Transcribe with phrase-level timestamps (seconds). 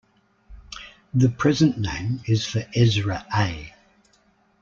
[1.13, 3.71] The present name is for Ezra A.